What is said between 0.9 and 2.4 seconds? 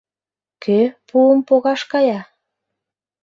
пуым погаш кая?